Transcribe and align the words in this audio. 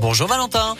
Bonjour 0.00 0.26
Valentin. 0.26 0.74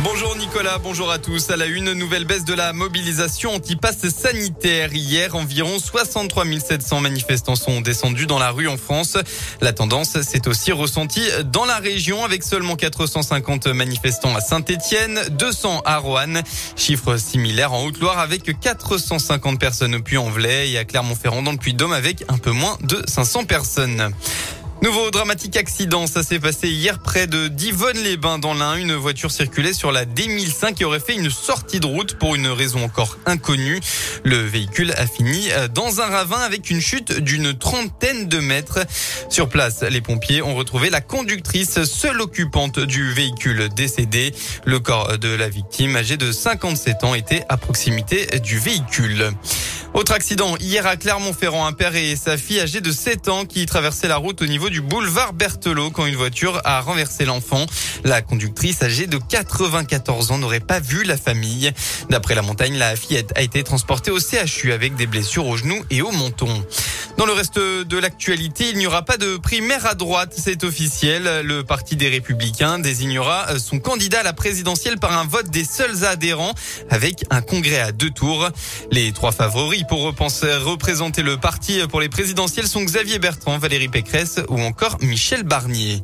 Bonjour 0.00 0.34
Nicolas, 0.36 0.78
bonjour 0.78 1.10
à 1.10 1.18
tous. 1.18 1.50
À 1.50 1.58
la 1.58 1.66
une, 1.66 1.92
nouvelle 1.92 2.24
baisse 2.24 2.46
de 2.46 2.54
la 2.54 2.72
mobilisation 2.72 3.54
anti-pass 3.54 4.08
sanitaire. 4.08 4.94
Hier, 4.94 5.36
environ 5.36 5.78
63 5.78 6.46
700 6.58 7.00
manifestants 7.02 7.54
sont 7.54 7.82
descendus 7.82 8.24
dans 8.24 8.38
la 8.38 8.50
rue 8.50 8.66
en 8.66 8.78
France. 8.78 9.18
La 9.60 9.74
tendance 9.74 10.22
s'est 10.22 10.48
aussi 10.48 10.72
ressentie 10.72 11.28
dans 11.52 11.66
la 11.66 11.76
région 11.76 12.24
avec 12.24 12.42
seulement 12.42 12.76
450 12.76 13.66
manifestants 13.66 14.34
à 14.34 14.40
Saint-Etienne, 14.40 15.20
200 15.32 15.82
à 15.84 15.98
Roanne. 15.98 16.40
Chiffre 16.76 17.18
similaire 17.18 17.74
en 17.74 17.84
Haute-Loire 17.84 18.20
avec 18.20 18.58
450 18.58 19.60
personnes 19.60 19.96
au 19.96 20.00
Puy-en-Velay 20.00 20.70
et 20.70 20.78
à 20.78 20.86
Clermont-Ferrand 20.86 21.42
dans 21.42 21.52
le 21.52 21.58
Puy-de-Dôme 21.58 21.92
avec 21.92 22.24
un 22.28 22.38
peu 22.38 22.52
moins 22.52 22.78
de 22.80 23.02
500 23.06 23.44
personnes. 23.44 24.14
Nouveau 24.82 25.12
dramatique 25.12 25.56
accident, 25.56 26.08
ça 26.08 26.24
s'est 26.24 26.40
passé 26.40 26.68
hier 26.68 26.98
près 26.98 27.28
de 27.28 27.46
Divonne-les-Bains 27.46 28.40
dans 28.40 28.52
l'Ain. 28.52 28.74
Une 28.74 28.94
voiture 28.94 29.30
circulait 29.30 29.74
sur 29.74 29.92
la 29.92 30.04
D1005 30.04 30.80
et 30.80 30.84
aurait 30.84 30.98
fait 30.98 31.14
une 31.14 31.30
sortie 31.30 31.78
de 31.78 31.86
route 31.86 32.18
pour 32.18 32.34
une 32.34 32.48
raison 32.48 32.82
encore 32.82 33.16
inconnue. 33.24 33.78
Le 34.24 34.38
véhicule 34.38 34.92
a 34.96 35.06
fini 35.06 35.50
dans 35.72 36.00
un 36.00 36.06
ravin 36.06 36.40
avec 36.40 36.68
une 36.68 36.80
chute 36.80 37.12
d'une 37.20 37.56
trentaine 37.56 38.26
de 38.26 38.38
mètres. 38.38 38.80
Sur 39.30 39.48
place, 39.48 39.82
les 39.82 40.00
pompiers 40.00 40.42
ont 40.42 40.56
retrouvé 40.56 40.90
la 40.90 41.00
conductrice, 41.00 41.84
seule 41.84 42.20
occupante 42.20 42.80
du 42.80 43.12
véhicule 43.12 43.68
décédé. 43.68 44.34
Le 44.64 44.80
corps 44.80 45.16
de 45.16 45.28
la 45.28 45.48
victime, 45.48 45.94
âgée 45.94 46.16
de 46.16 46.32
57 46.32 47.04
ans, 47.04 47.14
était 47.14 47.44
à 47.48 47.56
proximité 47.56 48.26
du 48.40 48.58
véhicule. 48.58 49.30
Autre 49.94 50.12
accident, 50.12 50.56
hier 50.56 50.86
à 50.86 50.96
Clermont-Ferrand, 50.96 51.66
un 51.66 51.72
père 51.72 51.94
et 51.94 52.16
sa 52.16 52.38
fille 52.38 52.60
âgée 52.60 52.80
de 52.80 52.90
7 52.90 53.28
ans 53.28 53.44
qui 53.44 53.66
traversaient 53.66 54.08
la 54.08 54.16
route 54.16 54.40
au 54.40 54.46
niveau 54.46 54.70
du 54.70 54.80
boulevard 54.80 55.34
Berthelot 55.34 55.90
quand 55.90 56.06
une 56.06 56.16
voiture 56.16 56.62
a 56.64 56.80
renversé 56.80 57.26
l'enfant. 57.26 57.66
La 58.02 58.22
conductrice 58.22 58.82
âgée 58.82 59.06
de 59.06 59.18
94 59.18 60.30
ans 60.30 60.38
n'aurait 60.38 60.60
pas 60.60 60.80
vu 60.80 61.04
la 61.04 61.18
famille. 61.18 61.72
D'après 62.08 62.34
la 62.34 62.40
montagne, 62.40 62.78
la 62.78 62.96
fillette 62.96 63.32
a 63.36 63.42
été 63.42 63.62
transportée 63.62 64.10
au 64.10 64.18
CHU 64.18 64.72
avec 64.72 64.96
des 64.96 65.06
blessures 65.06 65.46
au 65.46 65.58
genou 65.58 65.84
et 65.90 66.00
au 66.00 66.10
menton. 66.10 66.64
Dans 67.18 67.26
le 67.26 67.32
reste 67.32 67.58
de 67.58 67.98
l'actualité, 67.98 68.70
il 68.70 68.78
n'y 68.78 68.86
aura 68.86 69.02
pas 69.02 69.16
de 69.16 69.36
primaire 69.36 69.86
à 69.86 69.94
droite, 69.94 70.34
c'est 70.36 70.64
officiel. 70.64 71.42
Le 71.44 71.62
Parti 71.62 71.96
des 71.96 72.08
Républicains 72.08 72.78
désignera 72.78 73.58
son 73.58 73.78
candidat 73.78 74.20
à 74.20 74.22
la 74.22 74.32
présidentielle 74.32 74.98
par 74.98 75.16
un 75.16 75.24
vote 75.24 75.50
des 75.50 75.64
seuls 75.64 76.04
adhérents 76.04 76.54
avec 76.90 77.24
un 77.30 77.42
congrès 77.42 77.80
à 77.80 77.92
deux 77.92 78.10
tours. 78.10 78.48
Les 78.90 79.12
trois 79.12 79.32
favoris 79.32 79.84
pour 79.88 80.02
représenter 80.02 81.22
le 81.22 81.36
parti 81.36 81.80
pour 81.88 82.00
les 82.00 82.08
présidentielles 82.08 82.66
sont 82.66 82.82
Xavier 82.82 83.18
Bertrand, 83.18 83.58
Valérie 83.58 83.88
Pécresse 83.88 84.40
ou 84.48 84.60
encore 84.60 84.98
Michel 85.00 85.42
Barnier. 85.42 86.02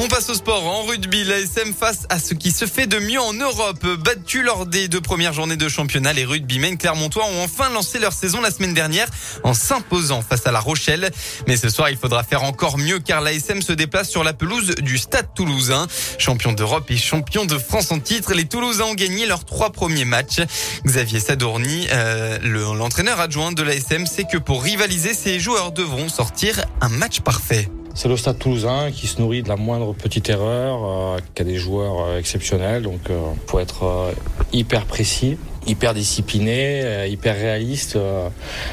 On 0.00 0.06
passe 0.06 0.30
au 0.30 0.34
sport. 0.34 0.64
En 0.64 0.84
rugby, 0.84 1.24
l'ASM 1.24 1.74
face 1.74 2.06
à 2.08 2.20
ce 2.20 2.32
qui 2.32 2.52
se 2.52 2.66
fait 2.66 2.86
de 2.86 3.00
mieux 3.00 3.20
en 3.20 3.32
Europe. 3.32 3.84
Battu 3.84 4.44
lors 4.44 4.64
des 4.64 4.86
deux 4.86 5.00
premières 5.00 5.32
journées 5.32 5.56
de 5.56 5.68
championnat, 5.68 6.12
les 6.12 6.24
rugbymen 6.24 6.78
clermontois 6.78 7.24
ont 7.24 7.42
enfin 7.42 7.68
lancé 7.70 7.98
leur 7.98 8.12
saison 8.12 8.40
la 8.40 8.52
semaine 8.52 8.74
dernière 8.74 9.08
en 9.42 9.54
s'imposant 9.54 10.22
face 10.22 10.46
à 10.46 10.52
la 10.52 10.60
Rochelle. 10.60 11.10
Mais 11.48 11.56
ce 11.56 11.68
soir, 11.68 11.90
il 11.90 11.96
faudra 11.96 12.22
faire 12.22 12.44
encore 12.44 12.78
mieux 12.78 13.00
car 13.00 13.20
l'ASM 13.20 13.60
se 13.60 13.72
déplace 13.72 14.08
sur 14.08 14.22
la 14.22 14.34
pelouse 14.34 14.76
du 14.76 14.98
Stade 14.98 15.34
toulousain. 15.34 15.88
Champion 16.16 16.52
d'Europe 16.52 16.88
et 16.92 16.96
champion 16.96 17.44
de 17.44 17.58
France 17.58 17.90
en 17.90 17.98
titre, 17.98 18.34
les 18.34 18.44
Toulousains 18.44 18.84
ont 18.84 18.94
gagné 18.94 19.26
leurs 19.26 19.44
trois 19.44 19.70
premiers 19.70 20.04
matchs. 20.04 20.40
Xavier 20.86 21.18
Sadourny, 21.18 21.88
euh, 21.90 22.38
l'entraîneur 22.74 23.18
adjoint 23.18 23.50
de 23.50 23.64
l'ASM, 23.64 24.06
sait 24.06 24.26
que 24.30 24.38
pour 24.38 24.62
rivaliser, 24.62 25.12
ses 25.12 25.40
joueurs 25.40 25.72
devront 25.72 26.08
sortir 26.08 26.64
un 26.80 26.88
match 26.88 27.18
parfait. 27.18 27.68
C'est 27.98 28.06
le 28.06 28.16
Stade 28.16 28.38
Toulousain 28.38 28.92
qui 28.92 29.08
se 29.08 29.20
nourrit 29.20 29.42
de 29.42 29.48
la 29.48 29.56
moindre 29.56 29.92
petite 29.92 30.30
erreur, 30.30 30.84
euh, 30.84 31.18
qui 31.34 31.42
a 31.42 31.44
des 31.44 31.56
joueurs 31.56 32.00
euh, 32.00 32.18
exceptionnels, 32.20 32.84
donc 32.84 33.10
euh, 33.10 33.18
faut 33.48 33.58
être 33.58 34.14
hyper 34.52 34.86
précis, 34.86 35.36
hyper 35.66 35.94
discipliné, 35.94 37.08
hyper 37.08 37.34
réaliste. 37.34 37.98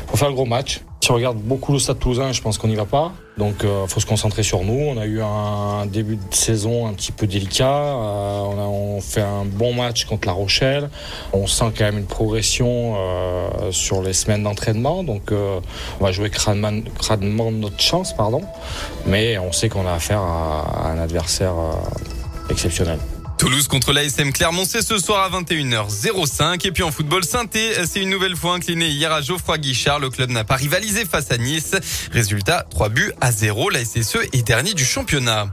Faut 0.06 0.18
faire 0.18 0.30
le 0.30 0.36
gros 0.36 0.46
match. 0.46 0.82
Si 1.06 1.12
on 1.12 1.14
regarde 1.14 1.38
beaucoup 1.38 1.72
le 1.72 1.78
Stade 1.78 2.00
Toulousain, 2.00 2.32
je 2.32 2.42
pense 2.42 2.58
qu'on 2.58 2.68
n'y 2.68 2.74
va 2.74 2.86
pas. 2.86 3.14
Donc 3.38 3.64
euh, 3.64 3.86
faut 3.86 4.00
se 4.00 4.08
concentrer 4.08 4.42
sur 4.42 4.64
nous. 4.64 4.74
On 4.74 4.98
a 4.98 5.06
eu 5.06 5.22
un 5.22 5.86
début 5.86 6.16
de 6.16 6.34
saison 6.34 6.88
un 6.88 6.94
petit 6.94 7.12
peu 7.12 7.28
délicat. 7.28 7.70
Euh, 7.70 8.40
on 8.40 8.98
a 8.98 9.02
fait 9.02 9.22
un 9.22 9.46
bon 9.46 9.72
match 9.72 10.06
contre 10.06 10.28
La 10.28 10.34
Rochelle. 10.34 10.90
On 11.32 11.46
sent 11.46 11.66
quand 11.78 11.84
même 11.84 12.00
une 12.00 12.08
progression 12.08 12.96
euh, 12.98 13.72
sur 13.72 14.02
les 14.02 14.14
semaines 14.14 14.42
d'entraînement. 14.42 15.04
Donc 15.04 15.32
on 15.32 16.04
va 16.04 16.12
jouer 16.12 16.32
crânement, 16.32 16.72
notre 17.52 17.80
chance, 17.80 18.12
pardon. 18.16 18.42
Mais 19.06 19.38
on 19.38 19.52
sait 19.52 19.70
qu'on 19.70 19.86
a 19.86 19.92
affaire 19.92 20.22
à, 20.22 20.90
un 20.90 20.98
adversaire 20.98 21.54
exceptionnel. 22.50 22.98
Toulouse 23.46 23.68
contre 23.68 23.94
l'ASM 23.94 24.34
Clermont, 24.34 24.66
c'est 24.66 24.82
ce 24.82 24.98
soir 24.98 25.32
à 25.32 25.40
21h05. 25.40 26.66
Et 26.66 26.72
puis 26.72 26.82
en 26.82 26.90
football, 26.90 27.24
saint 27.24 27.46
c'est 27.52 28.02
une 28.02 28.10
nouvelle 28.10 28.36
fois 28.36 28.56
incliné 28.56 28.88
hier 28.88 29.12
à 29.12 29.22
Geoffroy 29.22 29.60
Guichard. 29.60 30.00
Le 30.00 30.10
club 30.10 30.32
n'a 30.32 30.44
pas 30.44 30.56
rivalisé 30.56 31.06
face 31.06 31.30
à 31.30 31.38
Nice. 31.38 31.76
Résultat, 32.12 32.66
3 32.72 32.90
buts 32.90 33.12
à 33.22 33.32
0. 33.32 33.70
La 33.70 33.86
SSE 33.86 34.18
est 34.34 34.42
dernier 34.42 34.74
du 34.74 34.84
championnat. 34.84 35.52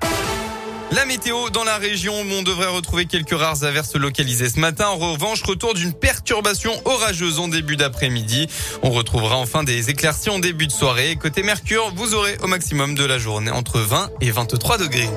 La 0.93 1.05
météo 1.05 1.51
dans 1.51 1.65
la 1.65 1.77
région, 1.77 2.15
on 2.15 2.43
devrait 2.43 2.65
retrouver 2.65 3.05
quelques 3.05 3.39
rares 3.39 3.63
averses 3.63 3.95
localisées 3.95 4.49
ce 4.49 4.59
matin. 4.59 4.87
En 4.87 4.97
revanche, 4.97 5.43
retour 5.43 5.75
d'une 5.75 5.93
perturbation 5.93 6.73
orageuse 6.87 7.41
en 7.41 7.49
début 7.49 7.77
d'après-midi. 7.77 8.47
On 8.83 8.89
retrouvera 8.89 9.37
enfin 9.37 9.65
des 9.65 9.91
éclaircies 9.91 10.31
en 10.31 10.39
début 10.39 10.67
de 10.67 10.73
soirée. 10.73 11.17
Côté 11.17 11.43
Mercure, 11.43 11.93
vous 11.95 12.15
aurez 12.15 12.39
au 12.43 12.47
maximum 12.47 12.95
de 12.95 13.05
la 13.05 13.19
journée 13.19 13.51
entre 13.51 13.81
20 13.81 14.09
et 14.23 14.31
23 14.31 14.79
degrés. 14.79 15.11